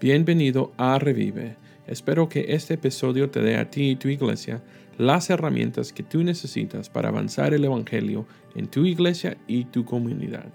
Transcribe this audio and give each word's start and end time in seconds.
Bienvenido 0.00 0.72
a 0.76 0.96
Revive. 1.00 1.56
Espero 1.88 2.28
que 2.28 2.54
este 2.54 2.74
episodio 2.74 3.30
te 3.30 3.40
dé 3.40 3.56
a 3.56 3.68
ti 3.68 3.90
y 3.90 3.96
tu 3.96 4.06
iglesia 4.06 4.62
las 4.96 5.28
herramientas 5.28 5.92
que 5.92 6.04
tú 6.04 6.22
necesitas 6.22 6.88
para 6.88 7.08
avanzar 7.08 7.52
el 7.52 7.64
Evangelio 7.64 8.24
en 8.54 8.68
tu 8.68 8.86
iglesia 8.86 9.36
y 9.48 9.64
tu 9.64 9.84
comunidad. 9.84 10.52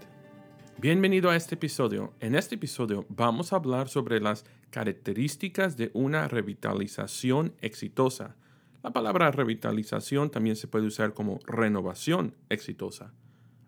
Bienvenido 0.77 1.29
a 1.29 1.35
este 1.35 1.55
episodio. 1.55 2.13
En 2.21 2.35
este 2.35 2.55
episodio 2.55 3.05
vamos 3.09 3.51
a 3.51 3.57
hablar 3.57 3.89
sobre 3.89 4.21
las 4.21 4.45
características 4.69 5.75
de 5.75 5.91
una 5.93 6.29
revitalización 6.29 7.53
exitosa. 7.59 8.37
La 8.81 8.93
palabra 8.93 9.29
revitalización 9.29 10.31
también 10.31 10.55
se 10.55 10.69
puede 10.69 10.87
usar 10.87 11.13
como 11.13 11.39
renovación 11.45 12.33
exitosa. 12.47 13.11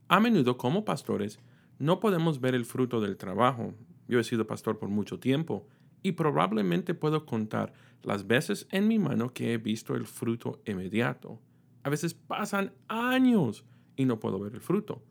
A 0.07 0.21
menudo 0.21 0.55
como 0.55 0.85
pastores 0.85 1.41
no 1.79 1.99
podemos 1.99 2.39
ver 2.39 2.55
el 2.55 2.63
fruto 2.63 3.01
del 3.01 3.17
trabajo, 3.17 3.73
yo 4.07 4.19
he 4.19 4.23
sido 4.23 4.47
pastor 4.47 4.77
por 4.77 4.89
mucho 4.89 5.19
tiempo 5.19 5.67
y 6.03 6.11
probablemente 6.13 6.93
puedo 6.93 7.25
contar 7.25 7.73
las 8.03 8.27
veces 8.27 8.67
en 8.71 8.87
mi 8.87 8.99
mano 8.99 9.33
que 9.33 9.53
he 9.53 9.57
visto 9.57 9.95
el 9.95 10.05
fruto 10.05 10.61
inmediato. 10.65 11.39
A 11.83 11.89
veces 11.89 12.13
pasan 12.13 12.73
años 12.87 13.65
y 13.95 14.05
no 14.05 14.19
puedo 14.19 14.39
ver 14.39 14.53
el 14.53 14.61
fruto. 14.61 15.01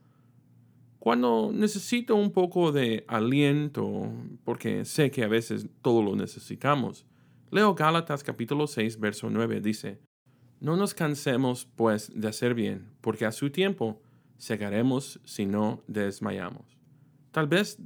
Cuando 0.98 1.50
necesito 1.52 2.14
un 2.14 2.30
poco 2.30 2.72
de 2.72 3.04
aliento, 3.08 4.10
porque 4.44 4.84
sé 4.84 5.10
que 5.10 5.22
a 5.24 5.28
veces 5.28 5.66
todo 5.82 6.02
lo 6.02 6.16
necesitamos, 6.16 7.04
leo 7.50 7.74
Gálatas 7.74 8.22
capítulo 8.22 8.66
6, 8.66 8.98
verso 9.00 9.28
9, 9.28 9.60
dice, 9.60 10.00
No 10.60 10.76
nos 10.76 10.94
cansemos 10.94 11.66
pues 11.76 12.10
de 12.14 12.28
hacer 12.28 12.54
bien, 12.54 12.88
porque 13.00 13.26
a 13.26 13.32
su 13.32 13.50
tiempo 13.50 14.00
segaremos 14.38 15.20
si 15.24 15.44
no 15.44 15.82
desmayamos. 15.88 16.78
Tal 17.32 17.48
vez 17.48 17.78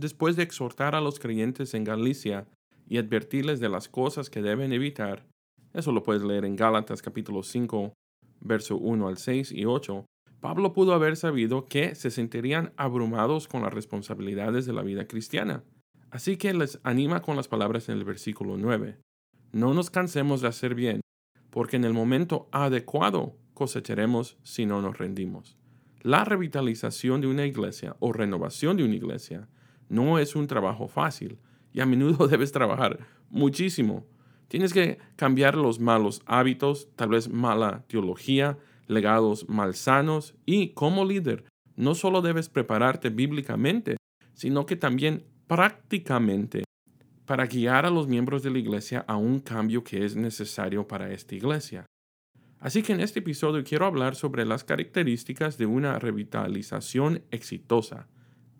después 0.00 0.36
de 0.36 0.42
exhortar 0.42 0.94
a 0.94 1.00
los 1.00 1.18
creyentes 1.18 1.74
en 1.74 1.84
Galicia 1.84 2.46
y 2.88 2.98
advertirles 2.98 3.60
de 3.60 3.68
las 3.68 3.88
cosas 3.88 4.30
que 4.30 4.42
deben 4.42 4.72
evitar, 4.72 5.26
eso 5.74 5.92
lo 5.92 6.02
puedes 6.02 6.22
leer 6.22 6.44
en 6.44 6.56
Gálatas 6.56 7.02
capítulo 7.02 7.42
5, 7.42 7.92
verso 8.40 8.76
1 8.76 9.08
al 9.08 9.18
6 9.18 9.52
y 9.52 9.66
8, 9.66 10.06
Pablo 10.40 10.72
pudo 10.72 10.94
haber 10.94 11.16
sabido 11.16 11.68
que 11.68 11.94
se 11.94 12.10
sentirían 12.10 12.72
abrumados 12.76 13.46
con 13.46 13.62
las 13.62 13.74
responsabilidades 13.74 14.64
de 14.64 14.72
la 14.72 14.82
vida 14.82 15.06
cristiana. 15.06 15.62
Así 16.10 16.38
que 16.38 16.54
les 16.54 16.80
anima 16.82 17.20
con 17.20 17.36
las 17.36 17.46
palabras 17.46 17.88
en 17.88 17.98
el 17.98 18.04
versículo 18.04 18.56
9. 18.56 18.98
No 19.52 19.74
nos 19.74 19.90
cansemos 19.90 20.40
de 20.40 20.48
hacer 20.48 20.74
bien, 20.74 21.02
porque 21.50 21.76
en 21.76 21.84
el 21.84 21.92
momento 21.92 22.48
adecuado 22.52 23.36
cosecharemos 23.52 24.38
si 24.42 24.64
no 24.64 24.80
nos 24.80 24.96
rendimos. 24.96 25.58
La 26.00 26.24
revitalización 26.24 27.20
de 27.20 27.26
una 27.26 27.44
iglesia 27.44 27.96
o 28.00 28.12
renovación 28.12 28.78
de 28.78 28.84
una 28.84 28.96
iglesia 28.96 29.48
no 29.90 30.18
es 30.18 30.34
un 30.34 30.46
trabajo 30.46 30.88
fácil 30.88 31.38
y 31.74 31.80
a 31.80 31.86
menudo 31.86 32.26
debes 32.28 32.52
trabajar 32.52 33.00
muchísimo. 33.28 34.06
Tienes 34.48 34.72
que 34.72 34.98
cambiar 35.16 35.54
los 35.54 35.78
malos 35.78 36.22
hábitos, 36.24 36.88
tal 36.96 37.10
vez 37.10 37.28
mala 37.28 37.84
teología, 37.86 38.56
legados 38.88 39.48
malsanos 39.48 40.34
y 40.46 40.70
como 40.70 41.04
líder, 41.04 41.44
no 41.76 41.94
solo 41.94 42.20
debes 42.20 42.48
prepararte 42.48 43.10
bíblicamente, 43.10 43.96
sino 44.34 44.66
que 44.66 44.76
también 44.76 45.24
prácticamente 45.46 46.64
para 47.26 47.46
guiar 47.46 47.86
a 47.86 47.90
los 47.90 48.08
miembros 48.08 48.42
de 48.42 48.50
la 48.50 48.58
iglesia 48.58 49.04
a 49.06 49.16
un 49.16 49.38
cambio 49.38 49.84
que 49.84 50.04
es 50.04 50.16
necesario 50.16 50.88
para 50.88 51.12
esta 51.12 51.36
iglesia. 51.36 51.86
Así 52.58 52.82
que 52.82 52.92
en 52.92 53.00
este 53.00 53.20
episodio 53.20 53.64
quiero 53.64 53.86
hablar 53.86 54.16
sobre 54.16 54.44
las 54.44 54.64
características 54.64 55.56
de 55.56 55.66
una 55.66 55.98
revitalización 55.98 57.22
exitosa. 57.30 58.08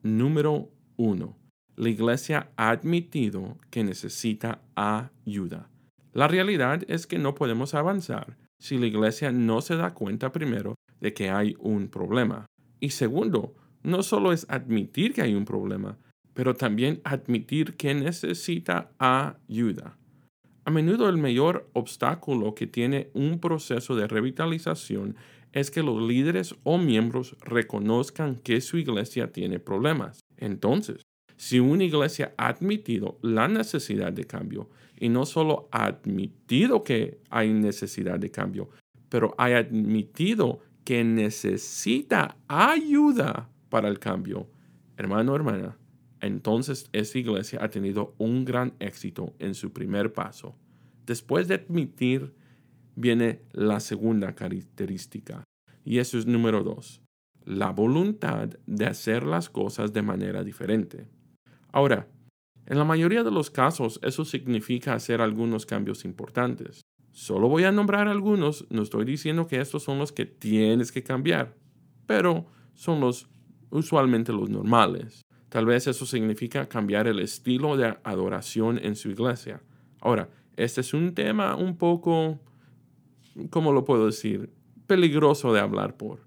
Número 0.03 0.71
1. 1.01 1.35
La 1.77 1.89
iglesia 1.89 2.51
ha 2.57 2.69
admitido 2.69 3.57
que 3.71 3.83
necesita 3.83 4.61
ayuda. 4.75 5.71
La 6.13 6.29
realidad 6.29 6.83
es 6.89 7.07
que 7.07 7.19
no 7.19 7.35
podemos 7.35 7.73
avanzar 7.73 8.37
si 8.59 8.77
la 8.77 8.87
iglesia 8.87 9.33
no 9.33 9.63
se 9.63 9.77
da 9.77 9.95
cuenta 9.95 10.31
primero 10.31 10.75
de 11.01 11.15
que 11.15 11.31
hay 11.31 11.57
un 11.59 11.89
problema. 11.89 12.45
Y 12.81 12.91
segundo, 12.91 13.55
no 13.83 14.03
solo 14.03 14.31
es 14.33 14.45
admitir 14.51 15.15
que 15.15 15.23
hay 15.23 15.35
un 15.35 15.47
problema, 15.47 15.97
pero 16.35 16.55
también 16.55 17.01
admitir 17.05 17.77
que 17.77 17.95
necesita 17.95 18.91
ayuda. 18.99 19.97
A 20.67 20.71
menudo 20.71 21.09
el 21.09 21.17
mayor 21.17 21.71
obstáculo 21.73 22.55
que 22.55 22.67
tiene 22.67 23.09
un 23.15 23.41
proceso 23.41 23.97
de 23.97 24.07
revitalización 24.07 25.17
es 25.53 25.71
que 25.71 25.83
los 25.83 26.03
líderes 26.03 26.55
o 26.63 26.77
miembros 26.77 27.39
reconozcan 27.41 28.37
que 28.37 28.61
su 28.61 28.77
iglesia 28.77 29.33
tiene 29.33 29.59
problemas. 29.59 30.20
Entonces, 30.41 31.03
si 31.37 31.61
una 31.61 31.85
iglesia 31.85 32.35
ha 32.37 32.49
admitido 32.49 33.19
la 33.23 33.47
necesidad 33.49 34.13
de 34.13 34.27
cambio, 34.27 34.69
y 34.99 35.09
no 35.09 35.25
solo 35.25 35.69
ha 35.71 35.87
admitido 35.87 36.83
que 36.83 37.21
hay 37.31 37.53
necesidad 37.53 38.19
de 38.19 38.31
cambio, 38.31 38.69
pero 39.09 39.35
ha 39.39 39.47
admitido 39.47 40.61
que 40.85 41.05
necesita 41.05 42.37
ayuda 42.49 43.49
para 43.69 43.89
el 43.89 43.99
cambio, 43.99 44.49
hermano, 44.97 45.35
hermana, 45.35 45.79
entonces 46.21 46.89
esa 46.93 47.19
iglesia 47.19 47.61
ha 47.63 47.71
tenido 47.71 48.15
un 48.19 48.45
gran 48.45 48.75
éxito 48.79 49.35
en 49.39 49.55
su 49.55 49.73
primer 49.73 50.13
paso. 50.13 50.57
Después 51.07 51.49
de 51.49 51.55
admitir, 51.55 52.35
viene 52.97 53.41
la 53.53 53.81
segunda 53.81 54.35
característica, 54.35 55.45
y 55.85 55.99
eso 55.99 56.19
es 56.19 56.27
número 56.27 56.63
dos 56.63 57.01
la 57.45 57.71
voluntad 57.71 58.49
de 58.67 58.87
hacer 58.87 59.25
las 59.25 59.49
cosas 59.49 59.93
de 59.93 60.03
manera 60.03 60.45
diferente. 60.45 61.07
Ahora, 61.73 62.09
en 62.67 62.79
la 62.79 62.85
mayoría 62.85 63.25
de 63.25 63.31
los 63.31 63.51
casos 63.51 63.99
eso 64.03 64.25
significa 64.25 64.95
hacer 64.95 65.21
algunos 65.21 65.67
cambios 65.67 66.05
importantes. 66.05 66.83
Solo 67.13 67.49
voy 67.49 67.65
a 67.65 67.73
nombrar 67.73 68.09
algunos, 68.09 68.67
no 68.71 68.83
estoy 68.83 69.05
diciendo 69.05 69.47
que 69.47 69.61
estos 69.61 69.83
son 69.83 69.99
los 69.99 70.13
que 70.13 70.27
tienes 70.27 70.93
que 70.93 71.03
cambiar, 71.03 71.57
pero 72.07 72.47
son 72.75 73.01
los 73.01 73.29
usualmente 73.71 74.33
los 74.33 74.49
normales. 74.51 75.23
Tal 75.49 75.67
vez 75.67 75.87
eso 75.89 76.07
significa 76.07 76.69
cambiar 76.69 77.09
el 77.09 77.19
estilo 77.19 77.77
de 77.77 77.97
adoración 78.05 78.79
en 78.83 78.95
su 78.95 79.11
iglesia. 79.11 79.61
Ahora, 80.01 80.31
este 80.57 80.81
es 80.81 80.95
un 80.95 81.15
tema 81.15 81.57
un 81.57 81.77
poco, 81.77 82.39
¿cómo 83.51 83.73
lo 83.73 83.85
puedo 83.85 84.07
decir? 84.07 84.53
Peligroso 84.87 85.53
de 85.53 85.61
hablar 85.61 85.97
por. 85.97 86.21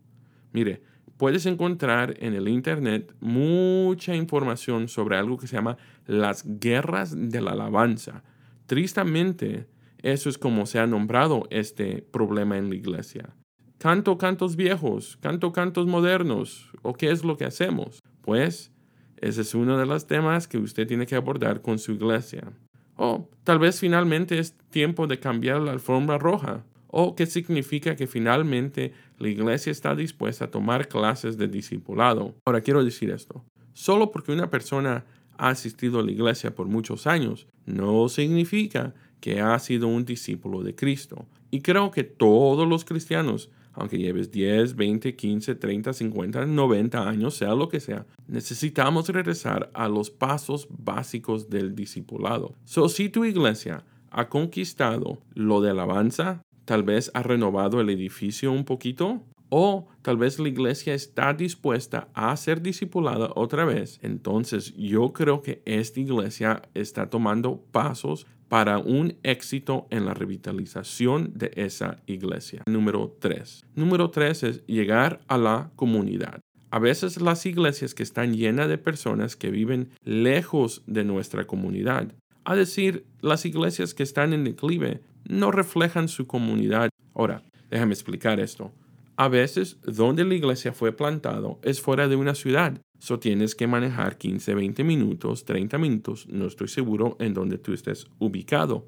Mire, 0.52 0.84
puedes 1.24 1.46
encontrar 1.46 2.16
en 2.20 2.34
el 2.34 2.50
Internet 2.50 3.16
mucha 3.22 4.14
información 4.14 4.90
sobre 4.90 5.16
algo 5.16 5.38
que 5.38 5.48
se 5.48 5.56
llama 5.56 5.78
las 6.06 6.44
guerras 6.60 7.16
de 7.18 7.40
la 7.40 7.52
alabanza. 7.52 8.26
Tristemente, 8.66 9.66
eso 10.00 10.28
es 10.28 10.38
como 10.38 10.66
se 10.66 10.80
ha 10.80 10.86
nombrado 10.86 11.48
este 11.50 12.02
problema 12.02 12.58
en 12.58 12.68
la 12.68 12.76
iglesia. 12.76 13.38
Canto 13.78 14.18
cantos 14.18 14.58
viejos, 14.58 15.18
canto 15.22 15.54
cantos 15.54 15.88
modernos, 15.88 16.70
¿o 16.82 16.94
qué 16.94 17.10
es 17.10 17.24
lo 17.24 17.38
que 17.38 17.46
hacemos? 17.46 18.02
Pues 18.20 18.74
ese 19.16 19.44
es 19.44 19.56
uno 19.56 19.78
de 19.78 19.86
los 19.86 20.08
temas 20.08 20.50
que 20.50 20.58
usted 20.58 20.86
tiene 20.88 21.06
que 21.06 21.16
abordar 21.16 21.62
con 21.62 21.80
su 21.80 21.94
iglesia. 21.94 22.52
O 22.98 23.30
tal 23.46 23.60
vez 23.60 23.80
finalmente 23.80 24.40
es 24.40 24.58
tiempo 24.72 25.08
de 25.08 25.22
cambiar 25.22 25.62
la 25.62 25.72
alfombra 25.72 26.18
roja 26.18 26.66
o 26.96 27.16
qué 27.16 27.26
significa 27.26 27.96
que 27.96 28.06
finalmente 28.06 28.94
la 29.18 29.28
iglesia 29.28 29.72
está 29.72 29.96
dispuesta 29.96 30.46
a 30.46 30.52
tomar 30.52 30.88
clases 30.88 31.40
de 31.40 31.48
discipulado. 31.48 32.36
Ahora 32.46 32.62
quiero 32.62 32.84
decir 32.84 33.10
esto. 33.10 33.44
Solo 33.74 34.12
porque 34.12 34.32
una 34.32 34.52
persona 34.52 35.04
ha 35.36 35.50
asistido 35.50 36.00
a 36.00 36.04
la 36.04 36.12
iglesia 36.12 36.54
por 36.54 36.68
muchos 36.68 37.08
años, 37.08 37.48
no 37.66 38.08
significa 38.10 38.94
que 39.20 39.42
ha 39.42 39.58
sido 39.58 39.88
un 39.88 40.06
discípulo 40.06 40.62
de 40.62 40.76
Cristo. 40.76 41.26
Y 41.50 41.62
creo 41.62 41.90
que 41.90 42.04
todos 42.04 42.68
los 42.68 42.86
cristianos, 42.86 43.50
aunque 43.74 43.98
lleves 43.98 44.30
10, 44.30 44.76
20, 44.76 45.16
15, 45.16 45.56
30, 45.56 45.94
50, 45.94 46.46
90 46.46 47.10
años, 47.10 47.34
sea 47.34 47.56
lo 47.56 47.70
que 47.70 47.80
sea, 47.80 48.06
necesitamos 48.28 49.10
regresar 49.10 49.72
a 49.74 49.88
los 49.88 50.12
pasos 50.12 50.68
básicos 50.70 51.50
del 51.50 51.74
discipulado. 51.74 52.54
So, 52.66 52.88
si 52.88 53.10
tu 53.10 53.26
iglesia 53.26 53.84
ha 54.12 54.30
conquistado 54.30 55.18
lo 55.34 55.60
de 55.60 55.72
alabanza, 55.72 56.44
tal 56.66 56.84
vez 56.84 57.12
ha 57.14 57.24
renovado 57.24 57.82
el 57.82 57.90
edificio 57.90 58.52
un 58.52 58.66
poquito 58.66 59.24
o 59.50 59.88
tal 60.02 60.18
vez 60.18 60.40
la 60.40 60.48
iglesia 60.48 60.96
está 60.96 61.34
dispuesta 61.34 62.08
a 62.16 62.36
ser 62.36 62.62
discipulada 62.62 63.30
otra 63.36 63.66
vez. 63.66 64.00
Entonces 64.02 64.74
yo 64.76 65.14
creo 65.14 65.42
que 65.44 65.62
esta 65.66 66.00
iglesia 66.00 66.64
está 66.74 67.10
tomando 67.10 67.64
pasos 67.72 68.26
para 68.50 68.80
un 68.80 69.16
éxito 69.24 69.88
en 69.90 70.06
la 70.06 70.14
revitalización 70.14 71.34
de 71.36 71.52
esa 71.56 72.02
iglesia. 72.08 72.64
Número 72.66 73.16
3. 73.20 73.64
Número 73.76 74.10
3 74.10 74.44
es 74.44 74.66
llegar 74.66 75.22
a 75.28 75.38
la 75.38 75.72
comunidad. 75.76 76.40
A 76.72 76.80
veces 76.80 77.22
las 77.22 77.46
iglesias 77.46 77.94
que 77.94 78.02
están 78.02 78.34
llenas 78.34 78.68
de 78.68 78.80
personas 78.80 79.36
que 79.36 79.52
viven 79.52 79.90
lejos 80.04 80.82
de 80.88 81.04
nuestra 81.04 81.46
comunidad, 81.46 82.12
a 82.46 82.56
decir, 82.56 83.06
las 83.22 83.46
iglesias 83.46 83.94
que 83.94 84.04
están 84.04 84.34
en 84.34 84.44
declive, 84.44 85.02
no 85.28 85.52
reflejan 85.52 86.08
su 86.08 86.28
comunidad. 86.28 86.90
Ahora, 87.14 87.44
déjame 87.70 87.94
explicar 87.94 88.40
esto. 88.40 88.72
A 89.16 89.28
veces, 89.28 89.80
donde 89.82 90.26
la 90.26 90.34
iglesia 90.34 90.74
fue 90.74 90.92
plantado 90.92 91.60
es 91.62 91.82
fuera 91.82 92.08
de 92.08 92.16
una 92.16 92.34
ciudad, 92.34 92.82
so 92.98 93.20
tienes 93.20 93.54
que 93.54 93.68
manejar 93.68 94.18
15, 94.18 94.56
20 94.56 94.84
minutos, 94.84 95.46
30 95.46 95.78
minutos, 95.78 96.28
no 96.30 96.48
estoy 96.48 96.68
seguro 96.68 97.16
en 97.20 97.34
donde 97.34 97.58
tú 97.60 97.74
estés 97.74 98.08
ubicado. 98.18 98.88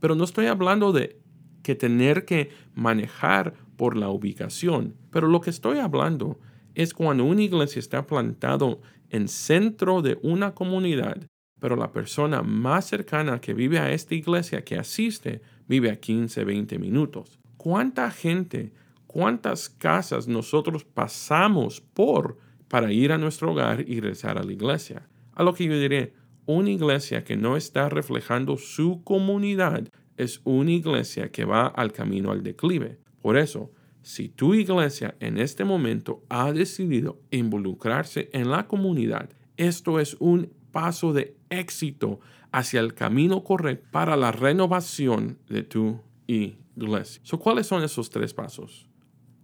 Pero 0.00 0.16
no 0.16 0.24
estoy 0.24 0.46
hablando 0.46 0.92
de 0.92 1.20
que 1.62 1.76
tener 1.76 2.24
que 2.24 2.50
manejar 2.74 3.54
por 3.76 3.96
la 3.96 4.08
ubicación, 4.08 4.96
pero 5.10 5.28
lo 5.28 5.40
que 5.40 5.50
estoy 5.50 5.78
hablando 5.78 6.40
es 6.74 6.92
cuando 6.94 7.24
una 7.24 7.42
iglesia 7.42 7.78
está 7.78 8.06
plantado 8.06 8.80
en 9.10 9.28
centro 9.28 10.02
de 10.02 10.18
una 10.22 10.54
comunidad, 10.54 11.28
pero 11.60 11.76
la 11.76 11.92
persona 11.92 12.42
más 12.42 12.86
cercana 12.86 13.40
que 13.40 13.54
vive 13.54 13.78
a 13.78 13.92
esta 13.92 14.14
iglesia 14.14 14.64
que 14.64 14.76
asiste 14.76 15.42
vive 15.72 15.90
a 15.90 15.96
15, 15.96 16.44
20 16.44 16.78
minutos. 16.78 17.38
¿Cuánta 17.56 18.10
gente, 18.10 18.74
cuántas 19.06 19.70
casas 19.70 20.28
nosotros 20.28 20.84
pasamos 20.84 21.80
por 21.80 22.36
para 22.68 22.92
ir 22.92 23.10
a 23.10 23.16
nuestro 23.16 23.52
hogar 23.52 23.80
y 23.80 24.00
regresar 24.00 24.36
a 24.36 24.42
la 24.42 24.52
iglesia? 24.52 25.08
A 25.32 25.42
lo 25.42 25.54
que 25.54 25.64
yo 25.64 25.80
diré, 25.80 26.12
una 26.44 26.68
iglesia 26.68 27.24
que 27.24 27.38
no 27.38 27.56
está 27.56 27.88
reflejando 27.88 28.58
su 28.58 29.02
comunidad 29.02 29.88
es 30.18 30.42
una 30.44 30.72
iglesia 30.72 31.30
que 31.30 31.46
va 31.46 31.68
al 31.68 31.92
camino 31.92 32.32
al 32.32 32.42
declive. 32.42 32.98
Por 33.22 33.38
eso, 33.38 33.70
si 34.02 34.28
tu 34.28 34.52
iglesia 34.52 35.16
en 35.20 35.38
este 35.38 35.64
momento 35.64 36.22
ha 36.28 36.52
decidido 36.52 37.18
involucrarse 37.30 38.28
en 38.34 38.50
la 38.50 38.68
comunidad, 38.68 39.30
esto 39.56 40.00
es 40.00 40.18
un 40.20 40.52
paso 40.72 41.12
de 41.12 41.36
éxito 41.50 42.20
hacia 42.50 42.80
el 42.80 42.94
camino 42.94 43.44
correcto 43.44 43.86
para 43.90 44.16
la 44.16 44.32
renovación 44.32 45.38
de 45.48 45.62
tu 45.62 46.00
iglesia. 46.26 47.22
¿Cuáles 47.38 47.66
son 47.66 47.82
esos 47.82 48.10
tres 48.10 48.34
pasos? 48.34 48.88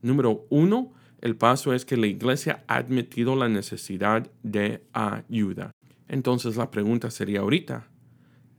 Número 0.03 0.47
uno, 0.51 0.93
el 1.21 1.37
paso 1.37 1.73
es 1.73 1.85
que 1.85 1.97
la 1.97 2.07
iglesia 2.07 2.65
ha 2.69 2.77
admitido 2.77 3.35
la 3.35 3.49
necesidad 3.49 4.31
de 4.43 4.83
ayuda. 4.93 5.73
Entonces 6.07 6.57
la 6.57 6.71
pregunta 6.71 7.11
sería 7.11 7.41
ahorita, 7.41 7.89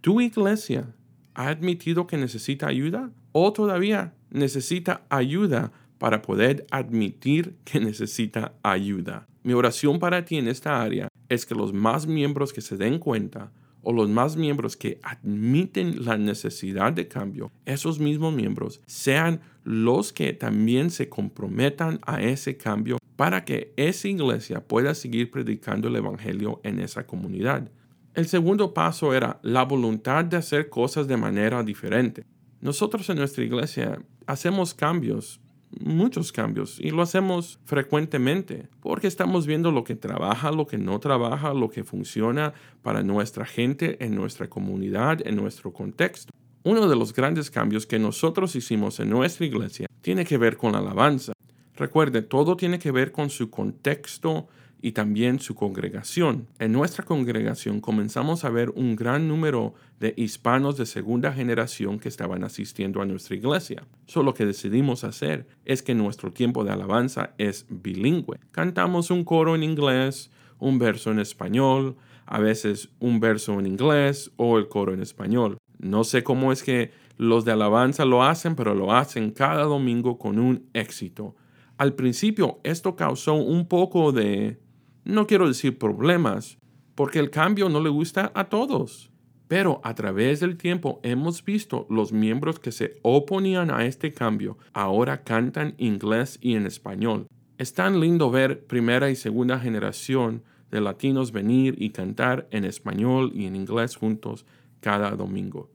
¿tu 0.02 0.22
iglesia 0.22 0.94
ha 1.34 1.48
admitido 1.48 2.06
que 2.06 2.18
necesita 2.18 2.68
ayuda 2.68 3.12
o 3.32 3.54
todavía 3.54 4.14
necesita 4.30 5.06
ayuda 5.10 5.72
para 5.98 6.22
poder 6.22 6.66
admitir 6.70 7.56
que 7.64 7.80
necesita 7.80 8.54
ayuda? 8.62 9.29
Mi 9.50 9.56
oración 9.56 9.98
para 9.98 10.24
ti 10.26 10.38
en 10.38 10.48
esta 10.48 10.80
área 10.80 11.08
es 11.28 11.44
que 11.44 11.56
los 11.56 11.74
más 11.74 12.06
miembros 12.06 12.54
que 12.54 12.62
se 12.62 12.78
den 12.78 13.00
cuenta 13.00 13.52
o 13.82 13.92
los 13.92 14.08
más 14.08 14.38
miembros 14.38 14.78
que 14.78 15.00
admiten 15.02 16.06
la 16.06 16.20
necesidad 16.20 16.94
de 16.94 17.08
cambio, 17.08 17.52
esos 17.66 17.98
mismos 17.98 18.32
miembros 18.32 18.80
sean 18.86 19.42
los 19.64 20.14
que 20.14 20.34
también 20.34 20.92
se 20.92 21.10
comprometan 21.10 22.00
a 22.06 22.22
ese 22.22 22.58
cambio 22.58 23.00
para 23.16 23.44
que 23.44 23.74
esa 23.76 24.08
iglesia 24.08 24.68
pueda 24.68 24.94
seguir 24.94 25.32
predicando 25.32 25.88
el 25.88 25.96
Evangelio 25.96 26.62
en 26.64 26.80
esa 26.80 27.08
comunidad. 27.08 27.72
El 28.14 28.28
segundo 28.28 28.76
paso 28.76 29.16
era 29.16 29.40
la 29.42 29.64
voluntad 29.64 30.26
de 30.26 30.38
hacer 30.38 30.70
cosas 30.70 31.08
de 31.08 31.18
manera 31.18 31.64
diferente. 31.64 32.24
Nosotros 32.62 33.10
en 33.10 33.18
nuestra 33.18 33.44
iglesia 33.44 34.00
hacemos 34.28 34.76
cambios 34.76 35.42
muchos 35.80 36.32
cambios 36.32 36.80
y 36.80 36.92
lo 36.92 37.02
hacemos 37.02 37.60
frecuentemente 37.66 38.68
porque 38.82 39.08
estamos 39.08 39.46
viendo 39.46 39.72
lo 39.72 39.84
que 39.84 39.96
trabaja, 39.96 40.52
lo 40.52 40.68
que 40.68 40.78
no 40.78 41.00
trabaja, 41.00 41.54
lo 41.54 41.70
que 41.70 41.84
funciona 41.84 42.54
para 42.82 43.04
nuestra 43.04 43.46
gente, 43.46 44.04
en 44.04 44.16
nuestra 44.16 44.50
comunidad, 44.50 45.26
en 45.26 45.36
nuestro 45.36 45.72
contexto. 45.72 46.32
Uno 46.64 46.88
de 46.88 46.96
los 46.96 47.14
grandes 47.14 47.50
cambios 47.50 47.86
que 47.86 48.00
nosotros 48.00 48.56
hicimos 48.56 49.00
en 49.00 49.10
nuestra 49.10 49.46
iglesia 49.46 49.88
tiene 50.02 50.26
que 50.26 50.38
ver 50.38 50.58
con 50.58 50.74
la 50.74 50.80
alabanza. 50.80 51.34
Recuerde, 51.76 52.22
todo 52.22 52.58
tiene 52.58 52.80
que 52.80 52.92
ver 52.92 53.12
con 53.12 53.30
su 53.30 53.50
contexto 53.50 54.48
y 54.82 54.94
también 54.94 55.40
su 55.40 55.56
congregación. 55.56 56.48
En 56.60 56.72
nuestra 56.72 57.04
congregación 57.04 57.82
comenzamos 57.82 58.46
a 58.46 58.50
ver 58.50 58.70
un 58.72 58.96
gran 58.96 59.28
número 59.28 59.74
de 60.00 60.14
hispanos 60.18 60.78
de 60.78 60.86
segunda 60.86 61.34
generación 61.34 62.00
que 62.00 62.10
estaban 62.10 62.44
asistiendo 62.44 63.02
a 63.02 63.06
nuestra 63.06 63.36
iglesia. 63.36 63.86
Solo 64.06 64.28
lo 64.28 64.34
que 64.34 64.46
decidimos 64.46 65.04
hacer 65.04 65.48
es 65.66 65.84
que 65.84 65.96
nuestro 65.96 66.32
tiempo 66.32 66.64
de 66.64 66.72
alabanza 66.72 67.34
es 67.38 67.66
bilingüe. 67.70 68.40
Cantamos 68.52 69.12
un 69.12 69.24
coro 69.24 69.56
en 69.56 69.64
inglés, 69.64 70.32
un 70.60 70.80
verso 70.80 71.12
en 71.12 71.20
español, 71.20 71.96
a 72.26 72.40
veces 72.40 72.90
un 73.00 73.20
verso 73.20 73.60
en 73.60 73.66
inglés 73.66 74.32
o 74.38 74.58
el 74.58 74.68
coro 74.68 74.94
en 74.94 75.02
español. 75.02 75.58
No 75.80 76.04
sé 76.04 76.24
cómo 76.24 76.52
es 76.52 76.64
que 76.64 76.92
los 77.18 77.44
de 77.44 77.52
alabanza 77.52 78.06
lo 78.06 78.24
hacen, 78.24 78.56
pero 78.56 78.76
lo 78.76 78.94
hacen 78.94 79.32
cada 79.32 79.64
domingo 79.64 80.18
con 80.18 80.40
un 80.40 80.70
éxito. 80.74 81.36
Al 81.78 81.94
principio 81.94 82.60
esto 82.64 82.96
causó 82.96 83.36
un 83.36 83.68
poco 83.68 84.12
de 84.12 84.60
no 85.04 85.28
quiero 85.28 85.48
decir 85.48 85.78
problemas, 85.78 86.58
porque 86.96 87.20
el 87.20 87.30
cambio 87.30 87.70
no 87.70 87.80
le 87.80 87.90
gusta 87.90 88.32
a 88.36 88.50
todos. 88.50 89.10
Pero 89.48 89.82
a 89.84 89.96
través 89.96 90.42
del 90.42 90.58
tiempo 90.58 91.00
hemos 91.02 91.44
visto 91.44 91.88
los 91.90 92.12
miembros 92.14 92.60
que 92.60 92.72
se 92.72 93.00
oponían 93.02 93.72
a 93.72 93.86
este 93.86 94.12
cambio 94.14 94.60
ahora 94.74 95.24
cantan 95.24 95.74
inglés 95.78 96.38
y 96.40 96.54
en 96.54 96.68
español. 96.68 97.26
Es 97.58 97.74
tan 97.74 98.00
lindo 98.00 98.30
ver 98.30 98.66
primera 98.68 99.10
y 99.10 99.16
segunda 99.16 99.60
generación 99.60 100.44
de 100.70 100.82
latinos 100.82 101.32
venir 101.32 101.76
y 101.82 101.90
cantar 101.90 102.48
en 102.52 102.64
español 102.64 103.32
y 103.34 103.46
en 103.46 103.56
inglés 103.56 103.96
juntos 103.96 104.46
cada 104.82 105.10
domingo. 105.12 105.72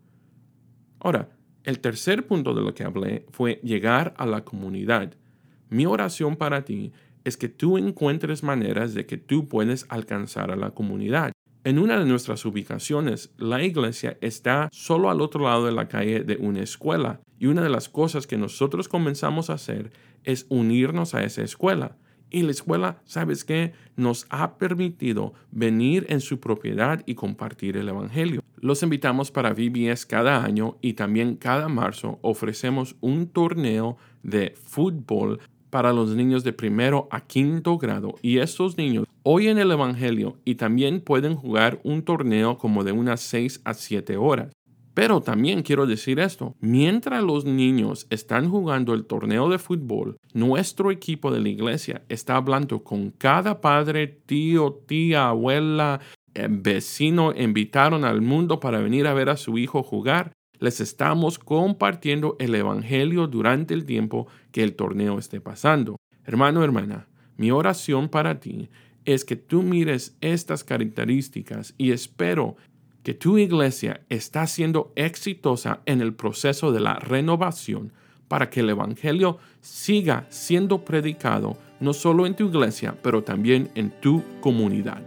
Ahora, 1.01 1.31
el 1.65 1.81
tercer 1.81 2.27
punto 2.27 2.55
de 2.55 2.63
lo 2.63 2.75
que 2.75 2.85
hablé 2.85 3.27
fue 3.31 3.61
llegar 3.63 4.15
a 4.19 4.27
la 4.27 4.45
comunidad. 4.45 5.15
Mi 5.69 5.85
oración 5.87 6.37
para 6.37 6.65
ti 6.65 6.93
es 7.25 7.37
que 7.37 7.49
tú 7.49 7.79
encuentres 7.79 8.43
maneras 8.43 8.95
de 8.95 9.07
que 9.07 9.17
tú 9.17 9.49
puedes 9.49 9.87
alcanzar 9.89 10.51
a 10.51 10.57
la 10.57 10.71
comunidad. 10.71 11.33
En 11.65 11.79
una 11.79 11.99
de 11.99 12.05
nuestras 12.05 12.45
ubicaciones, 12.45 13.33
la 13.39 13.63
iglesia 13.63 14.19
está 14.21 14.69
solo 14.71 15.09
al 15.11 15.23
otro 15.23 15.45
lado 15.45 15.65
de 15.65 15.73
la 15.73 15.89
calle 15.89 16.23
de 16.23 16.37
una 16.37 16.61
escuela 16.61 17.23
y 17.39 17.47
una 17.47 17.63
de 17.63 17.71
las 17.71 17.89
cosas 17.89 18.27
que 18.27 18.37
nosotros 18.37 18.87
comenzamos 18.87 19.49
a 19.49 19.55
hacer 19.55 19.91
es 20.25 20.45
unirnos 20.51 21.15
a 21.15 21.25
esa 21.25 21.43
escuela. 21.43 21.97
Y 22.31 22.43
la 22.43 22.51
escuela, 22.51 23.01
¿sabes 23.05 23.45
qué? 23.45 23.73
Nos 23.97 24.27
ha 24.29 24.59
permitido 24.59 25.35
venir 25.53 26.05
en 26.09 26.21
su 26.21 26.41
propiedad 26.41 27.03
y 27.07 27.15
compartir 27.15 27.77
el 27.77 27.89
Evangelio. 27.89 28.43
Los 28.57 28.83
invitamos 28.83 29.31
para 29.31 29.55
VBS 29.55 30.05
cada 30.05 30.45
año 30.45 30.77
y 30.83 30.95
también 30.95 31.37
cada 31.37 31.69
marzo 31.69 32.19
ofrecemos 32.23 32.97
un 33.01 33.29
torneo 33.29 33.97
de 34.23 34.55
fútbol 34.61 35.39
para 35.75 35.93
los 35.93 36.15
niños 36.15 36.45
de 36.45 36.53
primero 36.53 37.09
a 37.11 37.27
quinto 37.27 37.79
grado 37.79 38.15
y 38.23 38.39
estos 38.39 38.79
niños 38.79 39.09
oyen 39.25 39.59
el 39.59 39.73
Evangelio 39.73 40.37
y 40.45 40.55
también 40.55 41.01
pueden 41.01 41.35
jugar 41.35 41.81
un 41.83 42.05
torneo 42.05 42.59
como 42.59 42.85
de 42.85 42.93
unas 42.93 43.23
6 43.23 43.61
a 43.65 43.75
7 43.75 44.17
horas. 44.17 44.53
Pero 44.95 45.21
también 45.21 45.65
quiero 45.65 45.89
decir 45.89 46.21
esto, 46.21 46.55
mientras 46.61 47.25
los 47.25 47.45
niños 47.45 48.07
están 48.11 48.49
jugando 48.49 48.95
el 48.95 49.05
torneo 49.05 49.49
de 49.49 49.59
fútbol, 49.59 50.17
nuestro 50.33 50.93
equipo 50.93 51.33
de 51.33 51.41
la 51.41 51.49
iglesia 51.49 52.03
está 52.09 52.37
hablando 52.37 52.85
con 52.85 53.11
cada 53.11 53.61
padre, 53.61 54.07
tío, 54.07 54.81
tía, 54.87 55.27
abuela, 55.31 55.99
eh, 56.35 56.47
vecino, 56.49 57.35
invitaron 57.37 58.05
al 58.05 58.23
mundo 58.23 58.61
para 58.61 58.79
venir 58.79 59.09
a 59.09 59.15
ver 59.15 59.29
a 59.29 59.37
su 59.37 59.59
hijo 59.59 59.83
jugar 59.83 60.35
les 60.65 60.81
estamos 60.81 61.39
compartiendo 61.39 62.37
el 62.41 62.55
Evangelio 62.55 63.27
durante 63.27 63.75
el 63.75 63.85
tiempo 63.85 64.27
que 64.51 64.63
el 64.63 64.75
torneo 64.75 65.19
esté 65.19 65.41
pasando. 65.41 65.97
Hermano, 66.25 66.65
hermana, 66.65 67.07
mi 67.37 67.51
oración 67.51 68.09
para 68.09 68.41
ti 68.41 68.71
es 69.05 69.25
que 69.25 69.37
tú 69.37 69.63
mires 69.63 70.17
estas 70.23 70.65
características 70.65 71.75
y 71.77 71.93
espero 71.93 72.57
que 73.03 73.13
tu 73.13 73.37
iglesia 73.37 74.01
está 74.09 74.47
siendo 74.47 74.91
exitosa 74.97 75.81
en 75.85 76.01
el 76.01 76.15
proceso 76.15 76.73
de 76.73 76.81
la 76.81 76.95
renovación 76.95 77.93
para 78.29 78.49
que 78.49 78.61
el 78.61 78.71
Evangelio 78.71 79.37
siga 79.61 80.27
siendo 80.31 80.83
predicado 80.83 81.59
no 81.79 81.93
solo 81.93 82.25
en 82.27 82.35
tu 82.35 82.49
iglesia, 82.49 82.97
pero 83.03 83.23
también 83.23 83.71
en 83.75 83.91
tu 84.01 84.23
comunidad. 84.41 85.03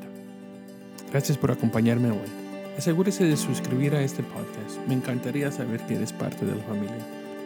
Gracias 1.11 1.35
por 1.35 1.49
acompañarme 1.49 2.11
hoy. 2.11 2.36
Asegúrese 2.77 3.25
de 3.25 3.35
suscribir 3.37 3.95
a 3.95 4.03
este 4.03 4.21
podcast. 4.21 4.77
Me 4.87 4.93
encantaría 4.93 5.51
saber 5.51 5.81
que 5.87 5.95
eres 5.95 6.13
parte 6.13 6.45
de 6.45 6.55
la 6.55 6.63
familia. 6.63 6.95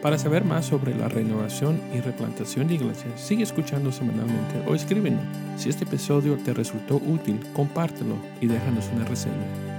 Para 0.02 0.18
saber 0.18 0.44
más 0.44 0.66
sobre 0.66 0.94
la 0.94 1.08
renovación 1.08 1.80
y 1.94 2.00
replantación 2.00 2.68
de 2.68 2.74
iglesias, 2.74 3.18
sigue 3.18 3.42
escuchando 3.42 3.92
semanalmente 3.92 4.62
o 4.66 4.74
escríbenos. 4.74 5.22
Si 5.56 5.70
este 5.70 5.84
episodio 5.84 6.36
te 6.36 6.52
resultó 6.52 6.96
útil, 6.96 7.40
compártelo 7.54 8.16
y 8.42 8.46
déjanos 8.46 8.90
una 8.94 9.06
reseña. 9.06 9.71